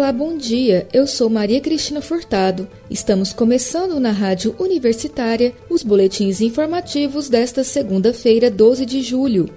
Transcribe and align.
Olá, 0.00 0.12
bom 0.12 0.34
dia. 0.34 0.88
Eu 0.94 1.06
sou 1.06 1.28
Maria 1.28 1.60
Cristina 1.60 2.00
Furtado. 2.00 2.66
Estamos 2.88 3.34
começando 3.34 4.00
na 4.00 4.10
Rádio 4.10 4.56
Universitária 4.58 5.52
os 5.68 5.82
boletins 5.82 6.40
informativos 6.40 7.28
desta 7.28 7.62
segunda-feira, 7.62 8.50
12 8.50 8.86
de 8.86 9.02
julho. 9.02 9.50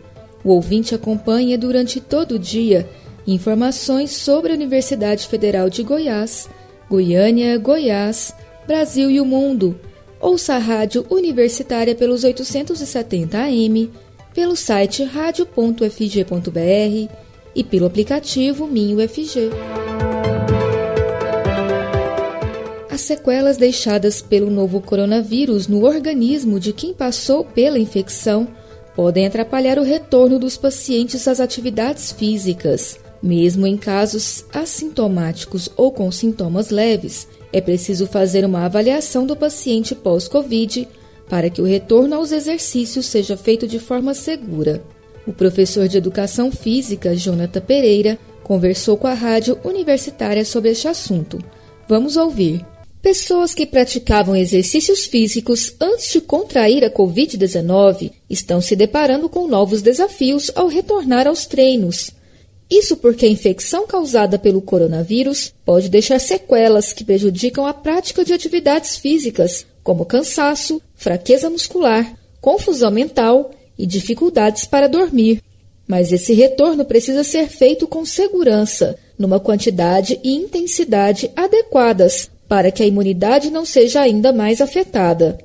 O 0.44 0.50
ouvinte 0.50 0.94
acompanha 0.94 1.58
durante 1.58 2.02
todo 2.02 2.34
o 2.36 2.40
dia 2.40 2.90
informações 3.26 4.12
sobre 4.12 4.52
a 4.52 4.56
Universidade 4.56 5.30
Federal 5.30 5.70
de 5.70 5.82
Goiás, 5.82 6.50
Goiânia, 6.90 7.58
Goiás, 7.58 8.36
Brasil 8.68 9.10
e 9.10 9.22
o 9.22 9.26
mundo. 9.26 9.80
Ouça 10.20 10.56
a 10.56 10.60
Rádio 10.60 11.06
Universitária 11.10 11.96
pelos 11.96 12.26
870 12.26 13.38
AM, 13.38 13.90
pelo 14.34 14.58
site 14.58 15.06
radio.fg.br 15.06 15.94
e 17.56 17.64
pelo 17.64 17.86
aplicativo 17.86 18.68
Minho 18.68 18.98
FG. 19.08 19.93
As 22.94 23.02
sequelas 23.02 23.58
deixadas 23.58 24.22
pelo 24.22 24.52
novo 24.52 24.80
coronavírus 24.80 25.68
no 25.68 25.84
organismo 25.84 26.60
de 26.60 26.72
quem 26.72 26.94
passou 26.94 27.44
pela 27.44 27.80
infecção 27.80 28.48
podem 28.96 29.26
atrapalhar 29.26 29.80
o 29.80 29.84
retorno 29.84 30.38
dos 30.38 30.58
pacientes 30.58 31.28
às 31.28 31.40
atividades 31.40 32.12
físicas. 32.12 33.00
Mesmo 33.20 33.66
em 33.66 33.78
casos 33.78 34.46
assintomáticos 34.54 35.70
ou 35.76 35.92
com 35.92 36.12
sintomas 36.12 36.70
leves, 36.70 37.28
é 37.52 37.60
preciso 37.60 38.06
fazer 38.06 38.46
uma 38.46 38.64
avaliação 38.64 39.26
do 39.26 39.36
paciente 39.36 39.96
pós-Covid 39.96 40.88
para 41.28 41.50
que 41.50 41.64
o 41.64 41.66
retorno 41.66 42.16
aos 42.16 42.32
exercícios 42.32 43.08
seja 43.08 43.36
feito 43.36 43.66
de 43.66 43.80
forma 43.80 44.14
segura. 44.14 44.84
O 45.26 45.34
professor 45.34 45.88
de 45.88 45.98
Educação 45.98 46.52
Física, 46.52 47.16
Jonathan 47.16 47.62
Pereira, 47.62 48.20
conversou 48.44 48.98
com 48.98 49.08
a 49.08 49.16
rádio 49.16 49.58
universitária 49.64 50.46
sobre 50.46 50.70
este 50.70 50.88
assunto. 50.88 51.40
Vamos 51.90 52.18
ouvir. 52.18 52.64
Pessoas 53.04 53.54
que 53.54 53.66
praticavam 53.66 54.34
exercícios 54.34 55.06
físicos 55.06 55.76
antes 55.78 56.14
de 56.14 56.22
contrair 56.22 56.86
a 56.86 56.90
Covid-19 56.90 58.14
estão 58.30 58.62
se 58.62 58.78
deparando 58.78 59.28
com 59.28 59.46
novos 59.46 59.82
desafios 59.82 60.50
ao 60.56 60.70
retornar 60.70 61.28
aos 61.28 61.46
treinos. 61.46 62.12
Isso 62.72 62.96
porque 62.96 63.26
a 63.26 63.30
infecção 63.30 63.86
causada 63.86 64.40
pelo 64.40 64.62
coronavírus 64.62 65.54
pode 65.66 65.90
deixar 65.90 66.18
sequelas 66.18 66.94
que 66.94 67.04
prejudicam 67.04 67.68
a 67.68 67.74
prática 67.74 68.24
de 68.24 68.32
atividades 68.32 68.96
físicas, 68.96 69.66
como 69.84 70.06
cansaço, 70.06 70.82
fraqueza 70.96 71.50
muscular, 71.50 72.18
confusão 72.40 72.90
mental 72.90 73.52
e 73.78 73.86
dificuldades 73.86 74.64
para 74.64 74.88
dormir. 74.88 75.42
Mas 75.86 76.14
esse 76.14 76.34
retorno 76.34 76.86
precisa 76.86 77.26
ser 77.26 77.50
feito 77.50 77.86
com 77.86 78.06
segurança, 78.06 78.98
numa 79.20 79.42
quantidade 79.42 80.18
e 80.24 80.34
intensidade 80.34 81.30
adequadas 81.36 82.32
para 82.48 82.72
que 82.72 82.84
a 82.84 82.86
imunidade 82.86 83.50
não 83.50 83.66
seja 83.66 84.02
ainda 84.02 84.32
mais 84.32 84.62
afetada. 84.62 85.38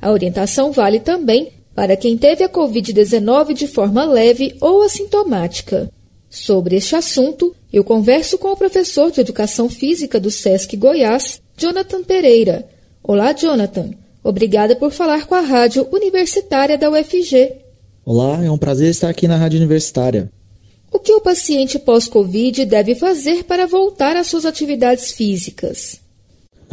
A 0.00 0.10
orientação 0.10 0.72
vale 0.72 1.00
também 1.00 1.52
para 1.74 1.96
quem 1.96 2.16
teve 2.16 2.44
a 2.44 2.48
Covid-19 2.48 3.54
de 3.54 3.66
forma 3.66 4.04
leve 4.04 4.56
ou 4.60 4.82
assintomática. 4.82 5.90
Sobre 6.30 6.76
este 6.76 6.96
assunto, 6.96 7.54
eu 7.72 7.82
converso 7.82 8.38
com 8.38 8.48
o 8.48 8.56
professor 8.56 9.10
de 9.10 9.20
Educação 9.20 9.68
Física 9.68 10.20
do 10.20 10.30
SESC 10.30 10.76
Goiás, 10.76 11.40
Jonathan 11.56 12.02
Pereira. 12.02 12.68
Olá, 13.02 13.32
Jonathan. 13.32 13.90
Obrigada 14.22 14.74
por 14.76 14.90
falar 14.90 15.26
com 15.26 15.34
a 15.34 15.40
Rádio 15.40 15.86
Universitária 15.92 16.78
da 16.78 16.90
UFG. 16.90 17.52
Olá, 18.04 18.44
é 18.44 18.50
um 18.50 18.58
prazer 18.58 18.90
estar 18.90 19.08
aqui 19.08 19.28
na 19.28 19.36
Rádio 19.36 19.58
Universitária. 19.58 20.30
O 20.92 20.98
que 20.98 21.12
o 21.12 21.20
paciente 21.20 21.78
pós-Covid 21.78 22.64
deve 22.64 22.94
fazer 22.94 23.44
para 23.44 23.66
voltar 23.66 24.16
às 24.16 24.28
suas 24.28 24.44
atividades 24.44 25.12
físicas? 25.12 26.00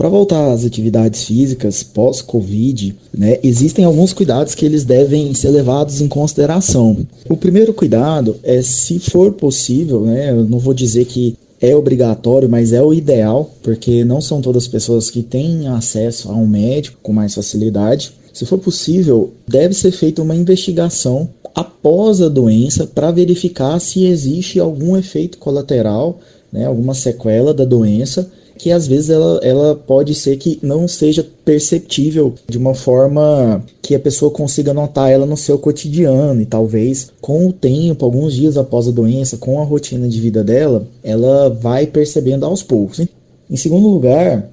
Para 0.02 0.10
voltar 0.10 0.52
às 0.52 0.66
atividades 0.66 1.26
físicas 1.26 1.84
pós-Covid, 1.84 2.96
né, 3.16 3.38
existem 3.44 3.86
alguns 3.86 4.12
cuidados 4.14 4.56
que 4.56 4.66
eles 4.66 4.84
devem 4.84 5.32
ser 5.36 5.50
levados 5.50 6.02
em 6.02 6.08
consideração. 6.08 7.06
O 7.30 7.38
primeiro 7.38 7.72
cuidado 7.72 8.36
é, 8.42 8.64
se 8.64 8.98
for 8.98 9.32
possível, 9.34 10.02
né, 10.02 10.32
eu 10.32 10.44
não 10.44 10.58
vou 10.58 10.74
dizer 10.74 11.06
que 11.06 11.38
é 11.62 11.76
obrigatório, 11.76 12.50
mas 12.50 12.74
é 12.74 12.82
o 12.82 12.92
ideal, 12.92 13.52
porque 13.62 14.04
não 14.04 14.20
são 14.20 14.42
todas 14.42 14.64
as 14.64 14.68
pessoas 14.68 15.12
que 15.12 15.22
têm 15.22 15.68
acesso 15.68 16.32
a 16.32 16.34
um 16.34 16.48
médico 16.48 16.98
com 17.04 17.14
mais 17.14 17.36
facilidade. 17.36 18.12
Se 18.34 18.44
for 18.44 18.58
possível, 18.58 19.30
deve 19.48 19.76
ser 19.76 19.92
feita 19.92 20.24
uma 20.24 20.36
investigação 20.36 21.30
após 21.54 22.24
a 22.24 22.28
doença 22.28 22.88
para 22.88 23.12
verificar 23.12 23.78
se 23.78 24.06
existe 24.06 24.60
algum 24.60 24.98
efeito 24.98 25.38
colateral, 25.38 26.20
né, 26.52 26.66
alguma 26.66 26.96
sequela 26.96 27.54
da 27.54 27.66
doença, 27.66 28.28
que 28.62 28.72
às 28.72 28.86
vezes 28.86 29.10
ela, 29.10 29.40
ela 29.42 29.76
pode 29.76 30.14
ser 30.14 30.38
que 30.38 30.60
não 30.62 30.88
seja 30.88 31.28
perceptível 31.44 32.36
de 32.48 32.60
uma 32.60 32.76
forma 32.76 33.66
que 33.82 33.96
a 33.96 34.00
pessoa 34.00 34.30
consiga 34.30 34.72
notar 34.72 35.10
ela 35.10 35.26
no 35.26 35.36
seu 35.36 35.58
cotidiano 35.58 36.40
e 36.40 36.46
talvez 36.46 37.12
com 37.20 37.48
o 37.48 37.52
tempo, 37.52 38.06
alguns 38.06 38.36
dias 38.36 38.58
após 38.58 38.88
a 38.88 38.92
doença, 38.92 39.36
com 39.36 39.60
a 39.60 39.64
rotina 39.64 40.08
de 40.08 40.22
vida 40.22 40.44
dela, 40.44 40.88
ela 41.04 41.50
vai 41.50 41.88
percebendo 41.88 42.46
aos 42.46 42.62
poucos. 42.62 43.02
Em 43.50 43.58
segundo 43.58 43.88
lugar, 43.88 44.48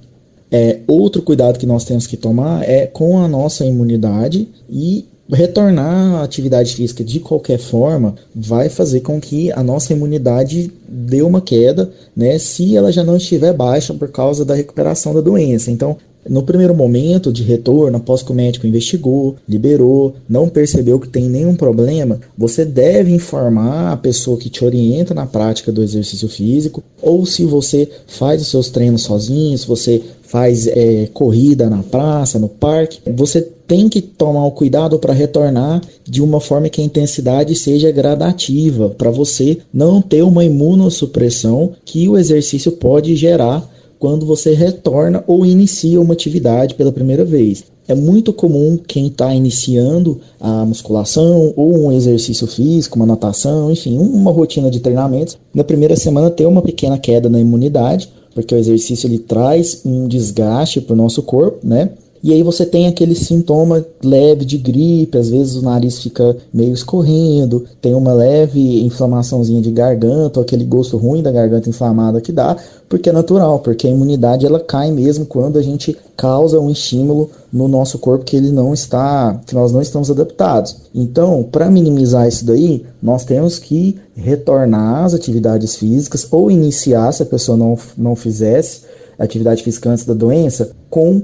é, 0.51 0.79
outro 0.87 1.21
cuidado 1.21 1.59
que 1.59 1.67
nós 1.67 1.83
temos 1.83 2.07
que 2.07 2.17
tomar 2.17 2.67
é 2.67 2.87
com 2.87 3.19
a 3.19 3.27
nossa 3.27 3.63
imunidade 3.63 4.47
e 4.67 5.05
retornar 5.31 6.15
à 6.15 6.23
atividade 6.23 6.75
física 6.75 7.03
de 7.03 7.19
qualquer 7.19 7.59
forma 7.59 8.15
vai 8.35 8.69
fazer 8.69 9.01
com 9.01 9.19
que 9.19 9.51
a 9.51 9.63
nossa 9.63 9.93
imunidade 9.93 10.71
dê 10.87 11.21
uma 11.21 11.41
queda, 11.41 11.91
né, 12.15 12.37
se 12.39 12.75
ela 12.75 12.91
já 12.91 13.03
não 13.03 13.17
estiver 13.17 13.53
baixa 13.53 13.93
por 13.93 14.09
causa 14.09 14.43
da 14.43 14.55
recuperação 14.55 15.13
da 15.13 15.21
doença. 15.21 15.69
Então, 15.71 15.97
no 16.27 16.43
primeiro 16.43 16.75
momento 16.75 17.31
de 17.31 17.43
retorno, 17.43 17.97
após 17.97 18.21
que 18.21 18.31
o 18.31 18.35
médico 18.35 18.67
investigou, 18.67 19.35
liberou, 19.47 20.15
não 20.27 20.49
percebeu 20.49 20.99
que 20.99 21.07
tem 21.07 21.29
nenhum 21.29 21.55
problema, 21.55 22.19
você 22.37 22.65
deve 22.65 23.13
informar 23.13 23.93
a 23.93 23.97
pessoa 23.97 24.37
que 24.37 24.49
te 24.49 24.65
orienta 24.65 25.13
na 25.13 25.25
prática 25.25 25.71
do 25.71 25.81
exercício 25.81 26.27
físico, 26.27 26.83
ou 27.01 27.25
se 27.25 27.45
você 27.45 27.89
faz 28.05 28.41
os 28.41 28.49
seus 28.49 28.69
treinos 28.69 29.03
sozinho, 29.03 29.57
se 29.57 29.65
você 29.65 30.01
faz 30.23 30.67
é, 30.67 31.07
corrida 31.13 31.69
na 31.69 31.81
praça, 31.81 32.37
no 32.37 32.49
parque, 32.49 32.99
você 33.15 33.47
tem 33.69 33.87
que 33.87 34.01
tomar 34.01 34.47
o 34.47 34.51
cuidado 34.51 34.97
para 34.97 35.13
retornar 35.13 35.79
de 36.03 36.23
uma 36.23 36.41
forma 36.41 36.69
que 36.69 36.81
a 36.81 36.83
intensidade 36.83 37.53
seja 37.53 37.91
gradativa, 37.91 38.89
para 38.89 39.11
você 39.11 39.59
não 39.71 40.01
ter 40.01 40.23
uma 40.23 40.43
imunossupressão 40.43 41.73
que 41.85 42.09
o 42.09 42.17
exercício 42.17 42.71
pode 42.71 43.15
gerar 43.15 43.69
quando 43.99 44.25
você 44.25 44.55
retorna 44.55 45.23
ou 45.27 45.45
inicia 45.45 46.01
uma 46.01 46.13
atividade 46.13 46.73
pela 46.73 46.91
primeira 46.91 47.23
vez. 47.23 47.65
É 47.87 47.93
muito 47.93 48.33
comum 48.33 48.75
quem 48.87 49.05
está 49.05 49.35
iniciando 49.35 50.19
a 50.39 50.65
musculação 50.65 51.53
ou 51.55 51.85
um 51.85 51.91
exercício 51.91 52.47
físico, 52.47 52.95
uma 52.95 53.05
natação, 53.05 53.71
enfim, 53.71 53.99
uma 53.99 54.31
rotina 54.31 54.71
de 54.71 54.79
treinamentos, 54.79 55.37
na 55.53 55.63
primeira 55.63 55.95
semana 55.95 56.31
ter 56.31 56.47
uma 56.47 56.63
pequena 56.63 56.97
queda 56.97 57.29
na 57.29 57.39
imunidade, 57.39 58.09
porque 58.33 58.55
o 58.55 58.57
exercício 58.57 59.05
ele 59.05 59.19
traz 59.19 59.81
um 59.85 60.07
desgaste 60.07 60.81
para 60.81 60.93
o 60.93 60.97
nosso 60.97 61.21
corpo, 61.21 61.59
né? 61.63 61.91
E 62.21 62.33
aí 62.33 62.43
você 62.43 62.65
tem 62.65 62.87
aquele 62.87 63.15
sintoma 63.15 63.85
leve 64.03 64.43
de 64.43 64.57
gripe, 64.57 65.17
às 65.17 65.29
vezes 65.29 65.55
o 65.55 65.61
nariz 65.61 65.99
fica 65.99 66.35
meio 66.53 66.73
escorrendo, 66.73 67.65
tem 67.81 67.95
uma 67.95 68.13
leve 68.13 68.83
inflamaçãozinha 68.83 69.61
de 69.61 69.71
garganta, 69.71 70.39
ou 70.39 70.43
aquele 70.43 70.65
gosto 70.65 70.97
ruim 70.97 71.23
da 71.23 71.31
garganta 71.31 71.69
inflamada 71.69 72.19
que 72.19 72.31
dá, 72.31 72.57
porque 72.89 73.09
é 73.09 73.13
natural, 73.13 73.59
porque 73.59 73.87
a 73.87 73.89
imunidade 73.89 74.45
ela 74.45 74.59
cai 74.59 74.91
mesmo 74.91 75.25
quando 75.25 75.57
a 75.57 75.61
gente 75.61 75.95
causa 76.17 76.59
um 76.59 76.69
estímulo 76.69 77.29
no 77.53 77.67
nosso 77.69 77.97
corpo 77.97 78.25
que 78.25 78.35
ele 78.35 78.51
não 78.51 78.73
está, 78.73 79.39
que 79.45 79.55
nós 79.55 79.71
não 79.71 79.81
estamos 79.81 80.11
adaptados. 80.11 80.75
Então, 80.93 81.47
para 81.49 81.71
minimizar 81.71 82.27
isso 82.27 82.45
daí, 82.45 82.85
nós 83.01 83.23
temos 83.23 83.57
que 83.57 83.97
retornar 84.13 85.05
às 85.05 85.13
atividades 85.13 85.77
físicas 85.77 86.27
ou 86.29 86.51
iniciar 86.51 87.13
se 87.13 87.23
a 87.23 87.25
pessoa 87.25 87.57
não, 87.57 87.77
não 87.97 88.15
fizesse 88.15 88.81
atividade 89.17 89.63
física 89.63 89.89
antes 89.89 90.05
da 90.05 90.13
doença 90.13 90.71
com 90.89 91.21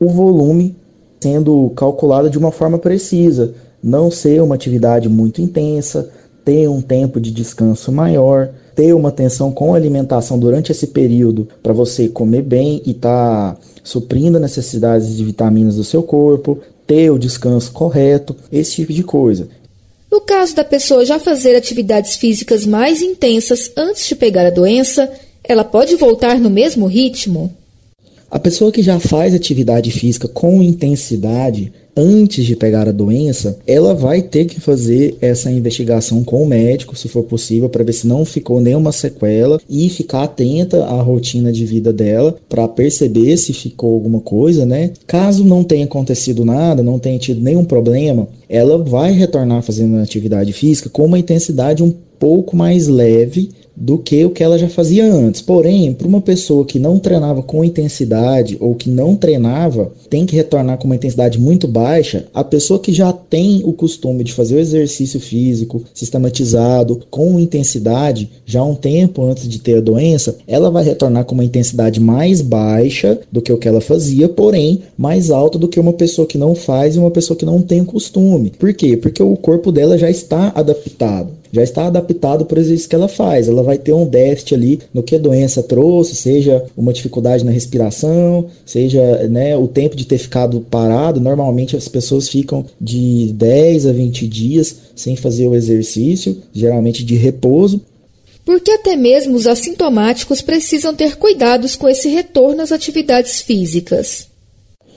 o 0.00 0.08
volume 0.08 0.76
sendo 1.20 1.70
calculado 1.70 2.30
de 2.30 2.38
uma 2.38 2.52
forma 2.52 2.78
precisa, 2.78 3.54
não 3.82 4.10
ser 4.10 4.42
uma 4.42 4.54
atividade 4.54 5.08
muito 5.08 5.42
intensa, 5.42 6.10
ter 6.44 6.68
um 6.68 6.80
tempo 6.80 7.20
de 7.20 7.30
descanso 7.30 7.92
maior, 7.92 8.50
ter 8.74 8.94
uma 8.94 9.08
atenção 9.08 9.50
com 9.50 9.74
a 9.74 9.76
alimentação 9.76 10.38
durante 10.38 10.70
esse 10.72 10.86
período 10.86 11.48
para 11.62 11.72
você 11.72 12.08
comer 12.08 12.42
bem 12.42 12.80
e 12.86 12.92
estar 12.92 13.54
tá 13.54 13.60
suprindo 13.82 14.38
necessidades 14.38 15.16
de 15.16 15.24
vitaminas 15.24 15.76
do 15.76 15.84
seu 15.84 16.02
corpo, 16.02 16.58
ter 16.86 17.10
o 17.10 17.18
descanso 17.18 17.72
correto, 17.72 18.34
esse 18.50 18.76
tipo 18.76 18.92
de 18.92 19.02
coisa. 19.02 19.48
No 20.10 20.20
caso 20.22 20.54
da 20.54 20.64
pessoa 20.64 21.04
já 21.04 21.18
fazer 21.18 21.54
atividades 21.54 22.16
físicas 22.16 22.64
mais 22.64 23.02
intensas 23.02 23.70
antes 23.76 24.06
de 24.06 24.16
pegar 24.16 24.46
a 24.46 24.50
doença, 24.50 25.10
ela 25.44 25.64
pode 25.64 25.96
voltar 25.96 26.38
no 26.38 26.48
mesmo 26.48 26.86
ritmo? 26.86 27.52
A 28.30 28.38
pessoa 28.38 28.70
que 28.70 28.82
já 28.82 29.00
faz 29.00 29.32
atividade 29.32 29.90
física 29.90 30.28
com 30.28 30.62
intensidade 30.62 31.72
antes 31.96 32.44
de 32.44 32.54
pegar 32.54 32.86
a 32.86 32.92
doença, 32.92 33.58
ela 33.66 33.94
vai 33.94 34.20
ter 34.20 34.44
que 34.44 34.60
fazer 34.60 35.16
essa 35.18 35.50
investigação 35.50 36.22
com 36.22 36.42
o 36.42 36.46
médico, 36.46 36.94
se 36.94 37.08
for 37.08 37.22
possível, 37.22 37.70
para 37.70 37.82
ver 37.82 37.94
se 37.94 38.06
não 38.06 38.26
ficou 38.26 38.60
nenhuma 38.60 38.92
sequela 38.92 39.58
e 39.68 39.88
ficar 39.88 40.24
atenta 40.24 40.84
à 40.84 41.00
rotina 41.00 41.50
de 41.50 41.64
vida 41.64 41.90
dela 41.90 42.36
para 42.50 42.68
perceber 42.68 43.36
se 43.38 43.54
ficou 43.54 43.94
alguma 43.94 44.20
coisa, 44.20 44.66
né? 44.66 44.92
Caso 45.06 45.42
não 45.42 45.64
tenha 45.64 45.86
acontecido 45.86 46.44
nada, 46.44 46.82
não 46.82 46.98
tenha 46.98 47.18
tido 47.18 47.40
nenhum 47.40 47.64
problema, 47.64 48.28
ela 48.46 48.76
vai 48.76 49.10
retornar 49.12 49.62
fazendo 49.62 49.96
atividade 49.96 50.52
física 50.52 50.90
com 50.90 51.06
uma 51.06 51.18
intensidade 51.18 51.82
um 51.82 51.94
pouco 52.18 52.54
mais 52.54 52.88
leve 52.88 53.50
do 53.80 53.96
que 53.96 54.24
o 54.24 54.30
que 54.30 54.42
ela 54.42 54.58
já 54.58 54.68
fazia 54.68 55.10
antes. 55.10 55.40
Porém, 55.40 55.92
para 55.92 56.08
uma 56.08 56.20
pessoa 56.20 56.64
que 56.64 56.78
não 56.78 56.98
treinava 56.98 57.42
com 57.42 57.64
intensidade 57.64 58.56
ou 58.60 58.74
que 58.74 58.90
não 58.90 59.14
treinava, 59.14 59.92
tem 60.10 60.26
que 60.26 60.34
retornar 60.34 60.78
com 60.78 60.86
uma 60.86 60.96
intensidade 60.96 61.38
muito 61.38 61.68
baixa, 61.68 62.26
a 62.34 62.42
pessoa 62.42 62.80
que 62.80 62.92
já 62.92 63.12
tem 63.12 63.62
o 63.64 63.72
costume 63.72 64.24
de 64.24 64.32
fazer 64.32 64.56
o 64.56 64.58
exercício 64.58 65.20
físico 65.20 65.82
sistematizado 65.94 67.00
com 67.10 67.38
intensidade 67.38 68.30
já 68.44 68.62
um 68.62 68.74
tempo 68.74 69.22
antes 69.22 69.48
de 69.48 69.60
ter 69.60 69.78
a 69.78 69.80
doença, 69.80 70.36
ela 70.46 70.70
vai 70.70 70.82
retornar 70.82 71.24
com 71.24 71.34
uma 71.34 71.44
intensidade 71.44 72.00
mais 72.00 72.42
baixa 72.42 73.18
do 73.30 73.40
que 73.40 73.52
o 73.52 73.58
que 73.58 73.68
ela 73.68 73.80
fazia, 73.80 74.28
porém 74.28 74.82
mais 74.96 75.30
alta 75.30 75.58
do 75.58 75.68
que 75.68 75.78
uma 75.78 75.92
pessoa 75.92 76.26
que 76.26 76.38
não 76.38 76.54
faz 76.54 76.96
e 76.96 76.98
uma 76.98 77.10
pessoa 77.10 77.36
que 77.36 77.44
não 77.44 77.62
tem 77.62 77.80
o 77.80 77.86
costume. 77.86 78.52
Por 78.58 78.72
quê? 78.72 78.96
Porque 78.96 79.22
o 79.22 79.36
corpo 79.36 79.70
dela 79.70 79.96
já 79.96 80.10
está 80.10 80.52
adaptado 80.54 81.37
já 81.52 81.62
está 81.62 81.86
adaptado 81.86 82.44
para 82.44 82.58
o 82.58 82.60
exercício 82.60 82.88
que 82.88 82.94
ela 82.94 83.08
faz. 83.08 83.48
Ela 83.48 83.62
vai 83.62 83.78
ter 83.78 83.92
um 83.92 84.06
déficit 84.06 84.54
ali 84.54 84.80
no 84.92 85.02
que 85.02 85.16
a 85.16 85.18
doença 85.18 85.62
trouxe, 85.62 86.14
seja 86.14 86.64
uma 86.76 86.92
dificuldade 86.92 87.44
na 87.44 87.50
respiração, 87.50 88.46
seja 88.64 89.28
né, 89.28 89.56
o 89.56 89.66
tempo 89.66 89.96
de 89.96 90.06
ter 90.06 90.18
ficado 90.18 90.60
parado. 90.70 91.20
Normalmente 91.20 91.76
as 91.76 91.88
pessoas 91.88 92.28
ficam 92.28 92.64
de 92.80 93.32
10 93.34 93.86
a 93.86 93.92
20 93.92 94.26
dias 94.26 94.76
sem 94.94 95.16
fazer 95.16 95.46
o 95.46 95.54
exercício, 95.54 96.36
geralmente 96.52 97.04
de 97.04 97.14
repouso. 97.14 97.80
Porque 98.44 98.70
até 98.70 98.96
mesmo 98.96 99.36
os 99.36 99.46
assintomáticos 99.46 100.40
precisam 100.40 100.94
ter 100.94 101.16
cuidados 101.16 101.76
com 101.76 101.86
esse 101.86 102.08
retorno 102.08 102.62
às 102.62 102.72
atividades 102.72 103.42
físicas. 103.42 104.26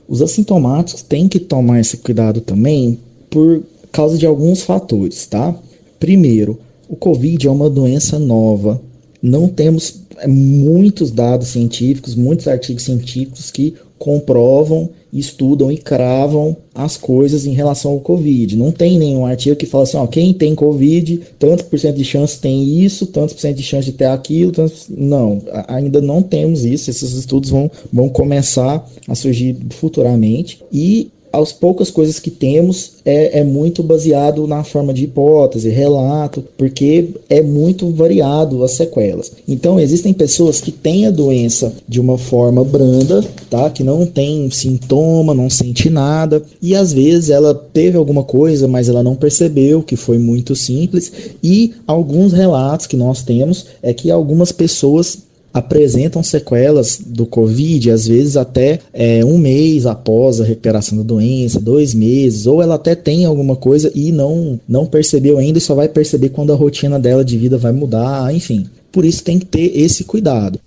Os 0.07 0.21
assintomáticos 0.21 1.01
têm 1.01 1.27
que 1.27 1.39
tomar 1.39 1.79
esse 1.79 1.97
cuidado 1.97 2.41
também 2.41 2.97
por 3.29 3.63
causa 3.91 4.17
de 4.17 4.25
alguns 4.25 4.61
fatores, 4.61 5.25
tá? 5.25 5.55
Primeiro, 6.01 6.57
o 6.89 6.95
Covid 6.95 7.47
é 7.47 7.51
uma 7.51 7.69
doença 7.69 8.17
nova. 8.17 8.81
Não 9.21 9.47
temos 9.47 10.01
é, 10.17 10.27
muitos 10.27 11.11
dados 11.11 11.49
científicos, 11.49 12.15
muitos 12.15 12.47
artigos 12.47 12.81
científicos 12.81 13.51
que 13.51 13.75
comprovam, 13.99 14.89
estudam 15.13 15.71
e 15.71 15.77
cravam 15.77 16.57
as 16.73 16.97
coisas 16.97 17.45
em 17.45 17.53
relação 17.53 17.91
ao 17.91 17.99
Covid. 17.99 18.57
Não 18.57 18.71
tem 18.71 18.97
nenhum 18.97 19.27
artigo 19.27 19.55
que 19.55 19.67
fala 19.67 19.83
assim, 19.83 19.97
ó, 19.97 20.07
quem 20.07 20.33
tem 20.33 20.55
Covid, 20.55 21.21
tanto 21.37 21.65
por 21.65 21.77
cento 21.77 21.97
de 21.97 22.03
chance 22.03 22.39
tem 22.39 22.83
isso, 22.83 23.05
tanto 23.05 23.35
por 23.35 23.41
cento 23.41 23.57
de 23.57 23.63
chance 23.63 23.85
de 23.85 23.91
ter 23.91 24.05
aquilo, 24.05 24.51
tanto... 24.51 24.73
não, 24.89 25.39
ainda 25.67 26.01
não 26.01 26.23
temos 26.23 26.65
isso, 26.65 26.89
esses 26.89 27.11
estudos 27.11 27.51
vão, 27.51 27.69
vão 27.93 28.09
começar 28.09 28.89
a 29.07 29.13
surgir 29.13 29.55
futuramente 29.69 30.63
e 30.73 31.11
as 31.31 31.51
poucas 31.51 31.89
coisas 31.89 32.19
que 32.19 32.29
temos 32.29 32.93
é, 33.05 33.39
é, 33.39 33.43
muito 33.43 33.81
baseado 33.81 34.45
na 34.45 34.63
forma 34.63 34.93
de 34.93 35.05
hipótese, 35.05 35.69
relato, 35.69 36.43
porque 36.57 37.09
é 37.29 37.41
muito 37.41 37.89
variado 37.91 38.63
as 38.63 38.71
sequelas. 38.71 39.31
Então, 39.47 39.79
existem 39.79 40.13
pessoas 40.13 40.59
que 40.59 40.71
têm 40.71 41.07
a 41.07 41.11
doença 41.11 41.73
de 41.87 41.99
uma 41.99 42.17
forma 42.17 42.63
branda, 42.63 43.23
tá? 43.49 43.69
Que 43.69 43.83
não 43.83 44.05
tem 44.05 44.49
sintoma, 44.49 45.33
não 45.33 45.49
sente 45.49 45.89
nada, 45.89 46.41
e 46.61 46.75
às 46.75 46.91
vezes 46.91 47.29
ela 47.29 47.53
teve 47.53 47.97
alguma 47.97 48.23
coisa, 48.23 48.67
mas 48.67 48.89
ela 48.89 49.03
não 49.03 49.15
percebeu, 49.15 49.81
que 49.81 49.95
foi 49.95 50.17
muito 50.17 50.55
simples, 50.55 51.11
e 51.41 51.73
alguns 51.87 52.33
relatos 52.33 52.87
que 52.87 52.97
nós 52.97 53.23
temos 53.23 53.67
é 53.81 53.93
que 53.93 54.11
algumas 54.11 54.51
pessoas 54.51 55.30
apresentam 55.53 56.23
sequelas 56.23 56.99
do 57.05 57.25
Covid, 57.25 57.91
às 57.91 58.07
vezes 58.07 58.37
até 58.37 58.79
é, 58.93 59.23
um 59.25 59.37
mês 59.37 59.85
após 59.85 60.39
a 60.39 60.45
recuperação 60.45 60.97
da 60.97 61.03
doença, 61.03 61.59
dois 61.59 61.93
meses, 61.93 62.47
ou 62.47 62.61
ela 62.61 62.75
até 62.75 62.95
tem 62.95 63.25
alguma 63.25 63.55
coisa 63.55 63.91
e 63.93 64.11
não, 64.11 64.59
não 64.67 64.85
percebeu 64.85 65.37
ainda 65.37 65.57
e 65.57 65.61
só 65.61 65.75
vai 65.75 65.87
perceber 65.87 66.29
quando 66.29 66.53
a 66.53 66.55
rotina 66.55 66.99
dela 66.99 67.23
de 67.23 67.37
vida 67.37 67.57
vai 67.57 67.71
mudar, 67.71 68.33
enfim. 68.33 68.67
Por 68.91 69.05
isso 69.05 69.23
tem 69.23 69.39
que 69.39 69.45
ter 69.45 69.77
esse 69.77 70.03
cuidado. 70.03 70.59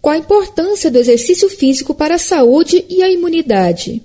Qual 0.00 0.14
a 0.14 0.18
importância 0.18 0.90
do 0.90 0.98
exercício 0.98 1.48
físico 1.48 1.92
para 1.94 2.14
a 2.14 2.18
saúde 2.18 2.84
e 2.88 3.02
a 3.02 3.10
imunidade? 3.10 4.00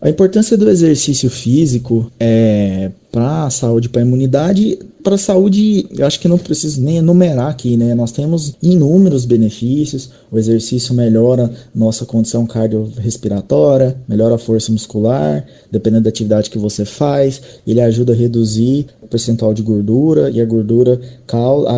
A 0.00 0.10
importância 0.10 0.56
do 0.56 0.68
exercício 0.68 1.30
físico 1.30 2.10
é 2.20 2.90
para 3.10 3.46
a 3.46 3.50
saúde, 3.50 3.88
para 3.88 4.02
a 4.02 4.04
imunidade, 4.04 4.78
para 5.02 5.14
a 5.14 5.18
saúde, 5.18 5.86
eu 5.96 6.04
acho 6.04 6.20
que 6.20 6.28
não 6.28 6.36
preciso 6.36 6.82
nem 6.82 6.98
enumerar 6.98 7.48
aqui, 7.48 7.76
né? 7.76 7.94
Nós 7.94 8.12
temos 8.12 8.54
inúmeros 8.60 9.24
benefícios. 9.24 10.10
O 10.30 10.36
exercício 10.36 10.92
melhora 10.92 11.50
nossa 11.74 12.04
condição 12.04 12.44
cardiorrespiratória, 12.44 13.96
melhora 14.06 14.34
a 14.34 14.38
força 14.38 14.70
muscular, 14.70 15.46
dependendo 15.70 16.02
da 16.02 16.10
atividade 16.10 16.50
que 16.50 16.58
você 16.58 16.84
faz. 16.84 17.40
Ele 17.66 17.80
ajuda 17.80 18.12
a 18.12 18.16
reduzir 18.16 18.86
o 19.00 19.06
percentual 19.06 19.54
de 19.54 19.62
gordura 19.62 20.28
e 20.28 20.40
a 20.40 20.44
gordura 20.44 21.00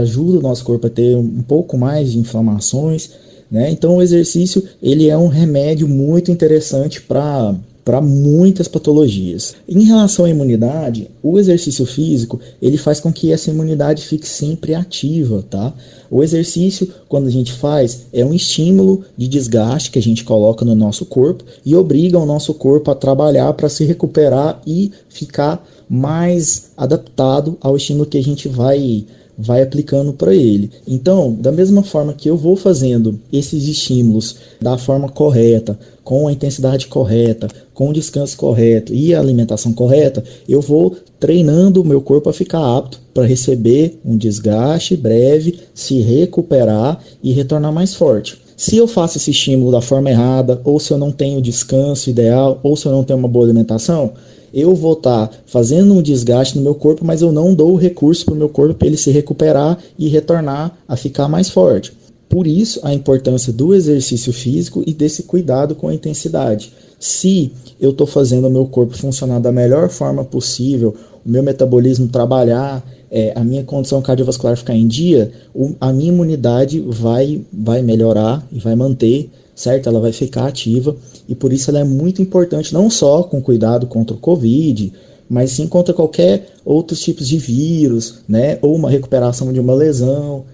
ajuda 0.00 0.38
o 0.38 0.42
nosso 0.42 0.64
corpo 0.64 0.86
a 0.86 0.90
ter 0.90 1.16
um 1.16 1.42
pouco 1.42 1.76
mais 1.78 2.10
de 2.10 2.18
inflamações. 2.18 3.10
Né? 3.50 3.70
Então 3.70 3.98
o 3.98 4.02
exercício 4.02 4.64
ele 4.82 5.08
é 5.08 5.16
um 5.16 5.28
remédio 5.28 5.86
muito 5.86 6.30
interessante 6.30 7.00
para 7.00 7.54
para 7.88 8.02
muitas 8.02 8.68
patologias. 8.68 9.54
Em 9.66 9.82
relação 9.84 10.26
à 10.26 10.28
imunidade, 10.28 11.10
o 11.22 11.38
exercício 11.38 11.86
físico 11.86 12.38
ele 12.60 12.76
faz 12.76 13.00
com 13.00 13.10
que 13.10 13.32
essa 13.32 13.48
imunidade 13.48 14.04
fique 14.04 14.28
sempre 14.28 14.74
ativa, 14.74 15.42
tá? 15.48 15.72
O 16.10 16.22
exercício, 16.22 16.86
quando 17.08 17.28
a 17.28 17.30
gente 17.30 17.50
faz, 17.50 18.02
é 18.12 18.22
um 18.22 18.34
estímulo 18.34 19.04
de 19.16 19.26
desgaste 19.26 19.90
que 19.90 19.98
a 19.98 20.02
gente 20.02 20.22
coloca 20.22 20.66
no 20.66 20.74
nosso 20.74 21.06
corpo 21.06 21.44
e 21.64 21.74
obriga 21.74 22.18
o 22.18 22.26
nosso 22.26 22.52
corpo 22.52 22.90
a 22.90 22.94
trabalhar 22.94 23.54
para 23.54 23.70
se 23.70 23.86
recuperar 23.86 24.60
e 24.66 24.92
ficar 25.08 25.66
mais 25.88 26.72
adaptado 26.76 27.56
ao 27.58 27.74
estímulo 27.74 28.04
que 28.04 28.18
a 28.18 28.22
gente 28.22 28.48
vai 28.48 29.06
vai 29.38 29.62
aplicando 29.62 30.12
para 30.12 30.34
ele. 30.34 30.70
Então, 30.86 31.32
da 31.32 31.52
mesma 31.52 31.84
forma 31.84 32.12
que 32.12 32.28
eu 32.28 32.36
vou 32.36 32.56
fazendo 32.56 33.20
esses 33.32 33.68
estímulos 33.68 34.36
da 34.60 34.76
forma 34.76 35.08
correta, 35.08 35.78
com 36.02 36.26
a 36.26 36.32
intensidade 36.32 36.88
correta, 36.88 37.48
com 37.72 37.90
o 37.90 37.92
descanso 37.92 38.36
correto 38.36 38.92
e 38.92 39.14
a 39.14 39.20
alimentação 39.20 39.72
correta, 39.72 40.24
eu 40.48 40.60
vou 40.60 40.96
treinando 41.20 41.82
o 41.82 41.84
meu 41.84 42.00
corpo 42.00 42.28
a 42.28 42.32
ficar 42.32 42.78
apto 42.78 43.00
para 43.14 43.26
receber 43.26 44.00
um 44.04 44.16
desgaste 44.16 44.96
breve, 44.96 45.60
se 45.74 46.00
recuperar 46.00 46.98
e 47.22 47.32
retornar 47.32 47.72
mais 47.72 47.94
forte. 47.94 48.38
Se 48.56 48.76
eu 48.76 48.88
faço 48.88 49.18
esse 49.18 49.30
estímulo 49.30 49.70
da 49.70 49.80
forma 49.80 50.10
errada, 50.10 50.60
ou 50.64 50.80
se 50.80 50.92
eu 50.92 50.98
não 50.98 51.12
tenho 51.12 51.40
descanso 51.40 52.10
ideal, 52.10 52.58
ou 52.62 52.76
se 52.76 52.86
eu 52.86 52.92
não 52.92 53.04
tenho 53.04 53.18
uma 53.18 53.28
boa 53.28 53.44
alimentação, 53.44 54.14
eu 54.52 54.74
vou 54.74 54.94
estar 54.94 55.28
tá 55.28 55.36
fazendo 55.46 55.94
um 55.94 56.02
desgaste 56.02 56.56
no 56.56 56.62
meu 56.62 56.74
corpo, 56.74 57.04
mas 57.04 57.22
eu 57.22 57.32
não 57.32 57.54
dou 57.54 57.72
o 57.72 57.76
recurso 57.76 58.24
para 58.24 58.34
o 58.34 58.36
meu 58.36 58.48
corpo 58.48 58.74
para 58.74 58.86
ele 58.86 58.96
se 58.96 59.10
recuperar 59.10 59.78
e 59.98 60.08
retornar 60.08 60.76
a 60.86 60.96
ficar 60.96 61.28
mais 61.28 61.48
forte. 61.48 61.92
Por 62.28 62.46
isso, 62.46 62.80
a 62.82 62.92
importância 62.92 63.52
do 63.52 63.74
exercício 63.74 64.32
físico 64.32 64.82
e 64.86 64.92
desse 64.92 65.22
cuidado 65.22 65.74
com 65.74 65.88
a 65.88 65.94
intensidade. 65.94 66.72
Se 67.00 67.50
eu 67.80 67.90
estou 67.90 68.06
fazendo 68.06 68.48
o 68.48 68.50
meu 68.50 68.66
corpo 68.66 68.96
funcionar 68.96 69.40
da 69.40 69.52
melhor 69.52 69.88
forma 69.88 70.24
possível, 70.24 70.94
o 71.24 71.28
meu 71.28 71.42
metabolismo 71.42 72.08
trabalhar, 72.08 72.84
é, 73.10 73.32
a 73.34 73.42
minha 73.42 73.64
condição 73.64 74.02
cardiovascular 74.02 74.56
ficar 74.56 74.74
em 74.74 74.86
dia, 74.86 75.32
o, 75.54 75.74
a 75.80 75.92
minha 75.92 76.08
imunidade 76.08 76.80
vai, 76.80 77.40
vai 77.52 77.82
melhorar 77.82 78.46
e 78.52 78.58
vai 78.58 78.74
manter 78.74 79.30
certo? 79.58 79.88
Ela 79.88 80.00
vai 80.00 80.12
ficar 80.12 80.46
ativa 80.46 80.96
e 81.28 81.34
por 81.34 81.52
isso 81.52 81.70
ela 81.70 81.80
é 81.80 81.84
muito 81.84 82.22
importante, 82.22 82.72
não 82.72 82.88
só 82.88 83.24
com 83.24 83.42
cuidado 83.42 83.86
contra 83.86 84.14
o 84.14 84.20
Covid, 84.20 84.92
mas 85.28 85.50
sim 85.50 85.66
contra 85.66 85.92
qualquer 85.92 86.46
outros 86.64 87.00
tipos 87.00 87.28
de 87.28 87.36
vírus, 87.36 88.20
né? 88.28 88.58
Ou 88.62 88.74
uma 88.74 88.88
recuperação 88.88 89.52
de 89.52 89.60
uma 89.60 89.74
lesão. 89.74 90.46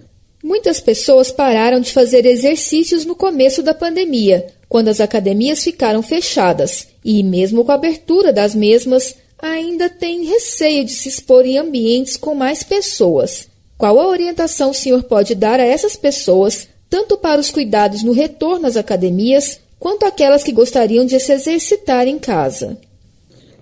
Muitas 0.42 0.80
pessoas 0.80 1.30
pararam 1.30 1.80
de 1.80 1.92
fazer 1.92 2.26
exercícios 2.26 3.04
no 3.04 3.14
começo 3.14 3.62
da 3.62 3.74
pandemia, 3.74 4.46
quando 4.68 4.88
as 4.88 5.00
academias 5.00 5.62
ficaram 5.62 6.02
fechadas, 6.02 6.88
e 7.04 7.22
mesmo 7.22 7.64
com 7.64 7.72
a 7.72 7.76
abertura 7.76 8.32
das 8.32 8.54
mesmas, 8.54 9.14
ainda 9.38 9.88
tem 9.88 10.24
receio 10.24 10.84
de 10.84 10.92
se 10.92 11.08
expor 11.08 11.46
em 11.46 11.58
ambientes 11.58 12.16
com 12.16 12.34
mais 12.34 12.62
pessoas. 12.62 13.48
Qual 13.76 13.98
a 13.98 14.08
orientação 14.08 14.70
o 14.70 14.74
senhor 14.74 15.02
pode 15.04 15.34
dar 15.34 15.60
a 15.60 15.64
essas 15.64 15.96
pessoas 15.96 16.68
tanto 16.94 17.18
para 17.18 17.40
os 17.40 17.50
cuidados 17.50 18.04
no 18.04 18.12
retorno 18.12 18.68
às 18.68 18.76
academias, 18.76 19.58
quanto 19.80 20.06
aquelas 20.06 20.44
que 20.44 20.52
gostariam 20.52 21.04
de 21.04 21.18
se 21.18 21.32
exercitar 21.32 22.06
em 22.06 22.20
casa. 22.20 22.76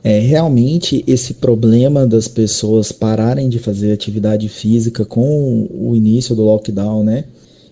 É, 0.05 0.19
realmente 0.19 1.03
esse 1.07 1.33
problema 1.33 2.07
das 2.07 2.29
pessoas 2.29 2.93
pararem 2.93 3.49
de 3.49 3.59
fazer 3.59 3.91
atividade 3.91 4.51
física 4.51 5.07
com 5.07 5.67
o 5.71 5.97
início 5.97 6.37
do 6.37 6.43
lockdown, 6.43 7.03
né? 7.03 7.25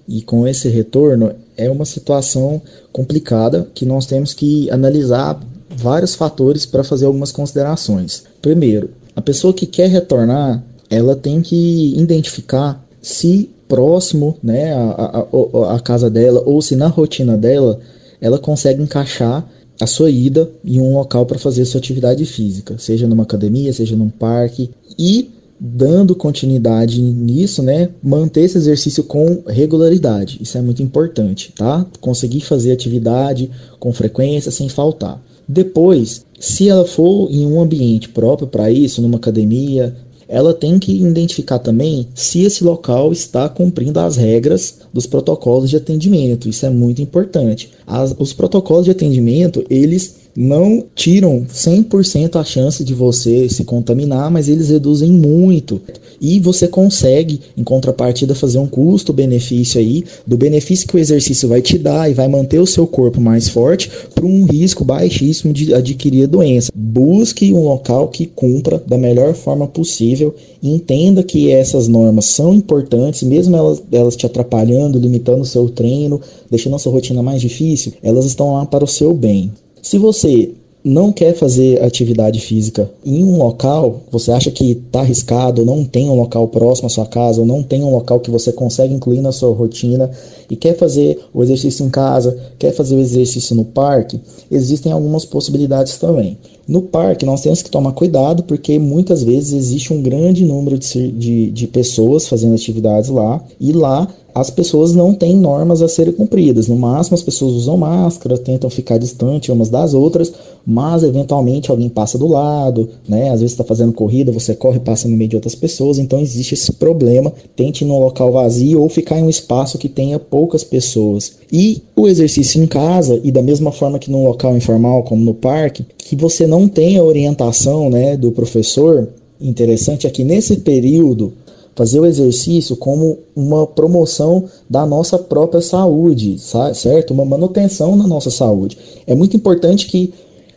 E 0.09 0.23
com 0.23 0.49
esse 0.49 0.67
retorno 0.71 1.31
é 1.59 1.71
uma 1.71 1.85
situação 1.85 2.63
complicada 2.91 3.69
que 3.75 3.85
nós 3.85 4.07
temos 4.07 4.33
que 4.33 4.71
analisar 4.71 5.39
vários 5.69 6.15
fatores 6.15 6.65
para 6.65 6.83
fazer 6.83 7.05
algumas 7.05 7.33
considerações. 7.33 8.25
Primeiro, 8.41 8.93
a 9.15 9.21
pessoa 9.21 9.53
que 9.53 9.67
quer 9.67 9.91
retornar, 9.91 10.65
ela 10.89 11.15
tem 11.15 11.43
que 11.43 11.95
identificar 11.99 12.83
se 13.03 13.51
próximo, 13.71 14.37
né, 14.43 14.75
a, 14.75 15.27
a, 15.63 15.77
a 15.77 15.81
casa 15.81 16.11
dela 16.11 16.43
ou 16.45 16.61
se 16.61 16.75
na 16.75 16.89
rotina 16.89 17.37
dela 17.37 17.79
ela 18.21 18.37
consegue 18.37 18.83
encaixar 18.83 19.49
a 19.81 19.87
sua 19.87 20.11
ida 20.11 20.51
em 20.65 20.81
um 20.81 20.95
local 20.95 21.25
para 21.25 21.39
fazer 21.39 21.65
sua 21.65 21.79
atividade 21.79 22.27
física, 22.27 22.75
seja 22.79 23.07
numa 23.07 23.23
academia, 23.23 23.73
seja 23.73 23.97
num 23.97 24.11
parque 24.11 24.71
e 24.99 25.31
dando 25.59 26.15
continuidade 26.15 27.01
nisso, 27.01 27.63
né, 27.63 27.91
manter 28.03 28.43
esse 28.43 28.59
exercício 28.59 29.05
com 29.05 29.43
regularidade. 29.47 30.39
Isso 30.41 30.59
é 30.59 30.61
muito 30.61 30.83
importante, 30.83 31.53
tá? 31.55 31.87
Conseguir 32.01 32.41
fazer 32.41 32.73
atividade 32.73 33.51
com 33.79 33.93
frequência 33.93 34.51
sem 34.51 34.69
faltar. 34.69 35.23
Depois, 35.47 36.25
se 36.39 36.69
ela 36.69 36.87
for 36.87 37.31
em 37.31 37.47
um 37.47 37.61
ambiente 37.61 38.09
próprio 38.09 38.49
para 38.49 38.71
isso, 38.71 39.03
numa 39.03 39.19
academia, 39.19 39.95
ela 40.31 40.55
tem 40.55 40.79
que 40.79 40.93
identificar 40.93 41.59
também 41.59 42.07
se 42.15 42.43
esse 42.43 42.63
local 42.63 43.13
está 43.13 43.49
cumprindo 43.49 43.99
as 43.99 44.17
regras 44.17 44.79
dos 44.95 45.05
protocolos 45.05 45.69
de 45.69 45.77
atendimento. 45.77 46.49
Isso 46.49 46.65
é 46.65 46.71
muito 46.71 47.03
importante. 47.03 47.73
As, 47.85 48.15
os 48.17 48.33
protocolos 48.33 48.85
de 48.85 48.93
atendimento, 48.93 49.65
eles 49.69 50.30
não 50.37 50.85
tiram 50.95 51.47
100% 51.53 52.41
a 52.41 52.45
chance 52.45 52.85
de 52.85 52.95
você 52.95 53.49
se 53.49 53.65
contaminar, 53.65 54.31
mas 54.31 54.49
eles 54.49 54.69
reduzem 54.69 55.11
muito. 55.11 55.81
E 56.21 56.39
você 56.39 56.69
consegue, 56.69 57.41
em 57.57 57.65
contrapartida, 57.65 58.35
fazer 58.35 58.59
um 58.59 58.67
custo-benefício 58.67 59.81
aí, 59.81 60.05
do 60.27 60.37
benefício 60.37 60.87
que 60.87 60.97
o 60.97 60.99
exercício 60.99 61.49
vai 61.49 61.63
te 61.63 61.79
dar 61.79 62.11
e 62.11 62.15
vai 62.15 62.29
manter 62.29 62.59
o 62.59 62.67
seu 62.67 62.87
corpo 62.87 63.21
mais 63.21 63.49
forte 63.49 63.91
para 64.15 64.27
um 64.27 64.45
risco 64.45 64.85
baixíssimo 64.85 65.53
de 65.53 65.73
adquirir 65.75 66.25
a 66.25 66.27
doença. 66.27 66.71
Busque 66.75 67.53
um 67.53 67.65
local 67.65 68.09
que 68.09 68.27
cumpra 68.27 68.83
da 68.87 68.99
melhor 68.99 69.35
forma 69.35 69.67
possível 69.67 70.35
entenda 70.63 71.23
que 71.23 71.51
essas 71.51 71.89
normas 71.89 72.27
são 72.27 72.53
importantes, 72.55 73.23
mesmo 73.23 73.57
elas, 73.57 73.83
elas 73.91 74.17
te 74.17 74.27
atrapalhando, 74.27 74.99
limitando 74.99 75.43
o 75.43 75.47
seu 75.47 75.69
treino, 75.69 76.21
deixando 76.51 76.77
a 76.77 76.79
sua 76.79 76.93
rotina 76.93 77.23
mais 77.23 77.41
difícil, 77.41 77.93
elas 78.03 78.27
estão 78.27 78.55
lá 78.55 78.67
para 78.67 78.85
o 78.85 78.89
seu 78.89 79.15
bem. 79.15 79.51
Se 79.83 79.99
você 79.99 80.53
não 80.83 81.13
quer 81.13 81.35
fazer 81.35 81.83
atividade 81.83 82.41
física 82.41 82.91
em 83.05 83.23
um 83.23 83.37
local, 83.37 84.01
você 84.11 84.33
acha 84.33 84.51
que 84.51 84.73
está 84.73 85.01
arriscado, 85.01 85.65
não 85.65 85.85
tem 85.85 86.09
um 86.09 86.17
local 86.17 86.49
próximo 86.49 86.87
à 86.87 86.89
sua 86.89 87.07
casa, 87.07 87.41
ou 87.41 87.47
não 87.47 87.63
tem 87.63 87.83
um 87.83 87.93
local 87.93 88.19
que 88.21 88.31
você 88.31 88.51
consegue 88.51 88.95
incluir 88.95 89.21
na 89.21 89.31
sua 89.31 89.55
rotina 89.55 90.11
e 90.49 90.57
quer 90.57 90.77
fazer 90.77 91.19
o 91.35 91.43
exercício 91.43 91.85
em 91.85 91.91
casa, 91.91 92.37
quer 92.59 92.73
fazer 92.73 92.97
o 92.97 93.01
exercício 93.01 93.55
no 93.55 93.65
parque, 93.65 94.21
existem 94.51 94.91
algumas 94.91 95.25
possibilidades 95.25 95.99
também. 95.99 96.39
No 96.67 96.83
parque, 96.83 97.27
nós 97.27 97.43
temos 97.43 97.63
que 97.63 97.71
tomar 97.71 97.93
cuidado 97.93 98.45
porque 98.45 98.79
muitas 98.79 99.23
vezes 99.23 99.53
existe 99.53 99.93
um 99.93 100.01
grande 100.01 100.45
número 100.45 100.79
de, 100.79 101.13
de, 101.13 101.51
de 101.51 101.67
pessoas 101.67 102.29
fazendo 102.29 102.55
atividades 102.55 103.11
lá 103.11 103.43
e 103.59 103.73
lá 103.73 104.09
as 104.35 104.51
pessoas 104.51 104.95
não 104.95 105.15
têm 105.15 105.37
normas 105.37 105.83
a 105.83 105.89
serem 105.89 106.13
cumpridas. 106.13 106.69
No 106.69 106.77
máximo, 106.77 107.15
as 107.15 107.23
pessoas 107.23 107.55
usam 107.55 107.77
máscara, 107.77 108.39
tentam 108.39 108.71
ficar 108.71 108.99
distante 108.99 109.51
umas 109.51 109.69
das 109.69 109.95
outras, 109.95 110.33
mas 110.67 111.03
eventualmente 111.03 111.71
alguém 111.71 111.89
passa 111.89 112.19
do 112.19 112.27
lado, 112.27 112.89
né? 113.09 113.31
Às 113.31 113.41
vezes 113.41 113.53
está 113.53 113.65
fazendo 113.65 113.93
corrida, 113.93 114.33
você 114.33 114.55
corre 114.55 114.77
e 114.77 114.81
passa 114.81 115.09
no 115.09 115.17
meio 115.17 115.31
de 115.31 115.37
outras 115.37 115.55
pessoas, 115.55 115.99
então 115.99 116.21
existe 116.21 116.55
esse 116.55 116.73
problema. 116.73 117.33
Tente 117.57 117.85
ir 117.85 117.87
num 117.87 117.99
local 117.99 118.33
vazio 118.33 118.81
ou 118.81 118.89
ficar 118.89 119.19
em 119.19 119.25
um 119.25 119.31
espaço 119.31 119.79
que 119.79 119.89
tenha 119.89 120.19
poucas 120.19 120.65
pessoas. 120.65 121.33
E 121.53 121.83
o 121.97 122.07
exercício 122.07 122.63
em 122.63 122.67
casa, 122.67 123.21
e 123.25 123.31
da 123.31 123.43
mesma 123.43 123.73
forma 123.73 123.99
que 123.99 124.11
num 124.11 124.25
local 124.25 124.57
informal, 124.57 125.03
como 125.03 125.25
no 125.25 125.35
parque, 125.35 125.85
que 125.99 126.15
você 126.17 126.47
não 126.47 126.69
tenha 126.69 127.03
orientação 127.03 127.91
né, 127.91 128.17
do 128.17 128.33
professor, 128.33 129.09
interessante 129.41 130.07
é 130.07 130.11
que 130.11 130.23
nesse 130.23 130.59
período 130.59 131.33
fazer 131.75 132.01
o 132.01 132.07
exercício 132.07 132.77
como 132.77 133.19
uma 133.35 133.67
promoção 133.67 134.45
da 134.69 134.85
nossa 134.85 135.19
própria 135.19 135.61
saúde, 135.61 136.37
certo? 136.75 137.13
Uma 137.13 137.25
manutenção 137.25 137.97
na 137.97 138.07
nossa 138.07 138.31
saúde. 138.31 138.77
É 139.07 139.15
muito 139.15 139.37
importante 139.37 139.87
que 139.87 140.13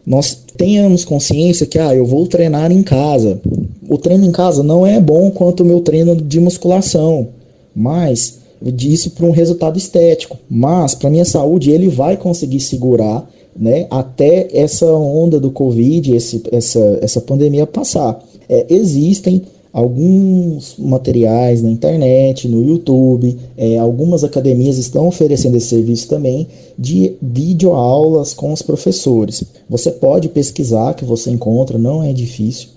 nós 0.06 0.38
tenhamos 0.58 1.06
consciência 1.06 1.66
que 1.66 1.80
ah, 1.80 1.96
eu 1.96 2.06
vou 2.06 2.28
treinar 2.28 2.72
em 2.72 2.84
casa. 2.84 3.40
O 3.88 3.98
treino 3.98 4.26
em 4.26 4.32
casa 4.32 4.62
não 4.62 4.86
é 4.86 5.00
bom 5.00 5.32
quanto 5.32 5.64
o 5.64 5.66
meu 5.66 5.80
treino 5.80 6.16
de 6.16 6.40
musculação, 6.40 7.30
mas 7.74 8.40
disso 8.62 9.12
para 9.12 9.26
um 9.26 9.32
resultado 9.32 9.78
estético. 9.78 10.38
Mas 10.50 10.94
para 10.94 11.10
minha 11.10 11.26
saúde 11.26 11.72
ele 11.72 11.88
vai 11.88 12.18
conseguir 12.18 12.60
segurar, 12.60 13.30
né, 13.56 13.88
até 13.90 14.48
essa 14.52 14.86
onda 14.92 15.40
do 15.40 15.52
Covid, 15.52 16.16
esse, 16.16 16.44
essa, 16.52 17.00
essa 17.02 17.22
pandemia 17.22 17.68
passar. 17.68 18.20
É, 18.50 18.66
existem 18.70 19.44
alguns 19.74 20.76
materiais 20.78 21.64
na 21.64 21.72
internet, 21.72 22.48
no 22.48 22.64
YouTube, 22.64 23.36
é, 23.58 23.80
algumas 23.80 24.24
academias 24.24 24.78
estão 24.78 25.08
oferecendo 25.08 25.58
esse 25.58 25.68
serviço 25.68 26.08
também 26.08 26.48
de 26.78 27.14
videoaulas 27.20 28.36
com 28.36 28.54
os 28.54 28.62
professores. 28.62 29.44
Você 29.68 29.92
pode 29.92 30.30
pesquisar 30.30 30.94
que 30.94 31.04
você 31.04 31.32
encontra, 31.32 31.80
não 31.80 32.04
é 32.04 32.14
difícil. 32.14 32.70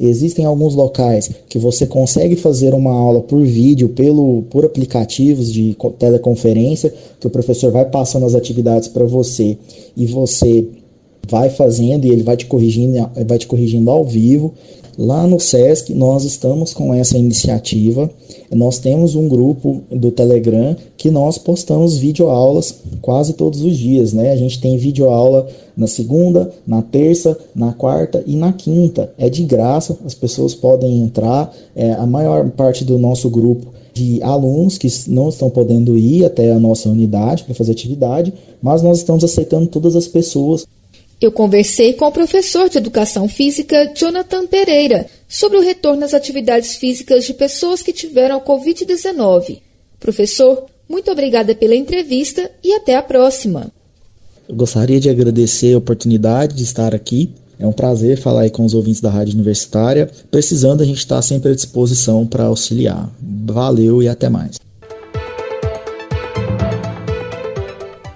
Existem 0.00 0.44
alguns 0.44 0.74
locais 0.74 1.30
que 1.48 1.60
você 1.60 1.86
consegue 1.86 2.34
fazer 2.34 2.74
uma 2.74 2.92
aula 2.92 3.20
por 3.20 3.40
vídeo, 3.44 3.90
pelo, 3.90 4.42
por 4.50 4.64
aplicativos 4.64 5.52
de 5.52 5.76
teleconferência, 5.96 6.92
que 7.20 7.26
o 7.26 7.30
professor 7.30 7.70
vai 7.70 7.84
passando 7.84 8.26
as 8.26 8.34
atividades 8.34 8.88
para 8.88 9.04
você 9.04 9.56
e 9.96 10.06
você 10.06 10.66
vai 11.28 11.50
fazendo 11.50 12.04
e 12.04 12.10
ele 12.10 12.24
vai 12.24 12.36
te 12.36 12.46
corrigindo, 12.46 13.08
vai 13.26 13.38
te 13.38 13.46
corrigindo 13.46 13.90
ao 13.90 14.04
vivo. 14.04 14.52
Lá 14.98 15.26
no 15.26 15.40
SESC, 15.40 15.94
nós 15.94 16.24
estamos 16.24 16.74
com 16.74 16.92
essa 16.92 17.16
iniciativa. 17.16 18.10
Nós 18.50 18.78
temos 18.78 19.14
um 19.14 19.26
grupo 19.28 19.82
do 19.90 20.10
Telegram 20.10 20.76
que 20.96 21.10
nós 21.10 21.38
postamos 21.38 21.96
videoaulas 21.96 22.74
quase 23.00 23.32
todos 23.32 23.62
os 23.62 23.76
dias, 23.76 24.12
né? 24.12 24.32
A 24.32 24.36
gente 24.36 24.60
tem 24.60 24.76
videoaula 24.76 25.48
na 25.76 25.86
segunda, 25.86 26.52
na 26.66 26.82
terça, 26.82 27.36
na 27.54 27.72
quarta 27.72 28.22
e 28.26 28.36
na 28.36 28.52
quinta. 28.52 29.12
É 29.16 29.30
de 29.30 29.42
graça, 29.44 29.98
as 30.04 30.14
pessoas 30.14 30.54
podem 30.54 31.00
entrar. 31.00 31.52
É, 31.74 31.92
a 31.92 32.06
maior 32.06 32.48
parte 32.50 32.84
do 32.84 32.98
nosso 32.98 33.30
grupo 33.30 33.72
de 33.94 34.22
alunos 34.22 34.78
que 34.78 34.88
não 35.08 35.28
estão 35.28 35.50
podendo 35.50 35.98
ir 35.98 36.24
até 36.24 36.52
a 36.52 36.58
nossa 36.58 36.88
unidade 36.88 37.44
para 37.44 37.54
fazer 37.54 37.72
atividade, 37.72 38.32
mas 38.60 38.82
nós 38.82 38.98
estamos 38.98 39.22
aceitando 39.22 39.66
todas 39.66 39.96
as 39.96 40.08
pessoas. 40.08 40.66
Eu 41.22 41.30
conversei 41.30 41.92
com 41.92 42.04
o 42.04 42.10
professor 42.10 42.68
de 42.68 42.78
Educação 42.78 43.28
Física, 43.28 43.92
Jonathan 43.94 44.44
Pereira, 44.44 45.06
sobre 45.28 45.56
o 45.56 45.62
retorno 45.62 46.04
às 46.04 46.14
atividades 46.14 46.74
físicas 46.74 47.24
de 47.24 47.32
pessoas 47.32 47.80
que 47.80 47.92
tiveram 47.92 48.38
a 48.38 48.40
Covid-19. 48.40 49.60
Professor, 50.00 50.66
muito 50.88 51.12
obrigada 51.12 51.54
pela 51.54 51.76
entrevista 51.76 52.50
e 52.60 52.72
até 52.72 52.96
a 52.96 53.02
próxima. 53.02 53.70
Eu 54.48 54.56
gostaria 54.56 54.98
de 54.98 55.08
agradecer 55.08 55.74
a 55.74 55.78
oportunidade 55.78 56.56
de 56.56 56.64
estar 56.64 56.92
aqui. 56.92 57.30
É 57.56 57.64
um 57.64 57.72
prazer 57.72 58.18
falar 58.18 58.50
com 58.50 58.64
os 58.64 58.74
ouvintes 58.74 59.00
da 59.00 59.08
Rádio 59.08 59.34
Universitária. 59.34 60.10
Precisando, 60.28 60.82
a 60.82 60.84
gente 60.84 60.98
está 60.98 61.22
sempre 61.22 61.52
à 61.52 61.54
disposição 61.54 62.26
para 62.26 62.46
auxiliar. 62.46 63.08
Valeu 63.46 64.02
e 64.02 64.08
até 64.08 64.28
mais. 64.28 64.61